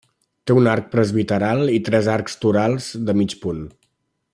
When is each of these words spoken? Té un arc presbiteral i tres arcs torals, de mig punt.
Té 0.49 0.53
un 0.61 0.69
arc 0.71 0.87
presbiteral 0.95 1.63
i 1.75 1.83
tres 1.91 2.11
arcs 2.17 2.41
torals, 2.47 2.89
de 3.11 3.17
mig 3.23 3.41
punt. 3.47 3.65